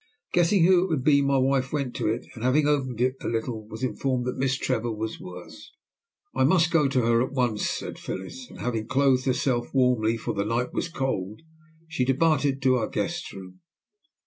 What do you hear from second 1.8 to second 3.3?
to it, and, having opened it a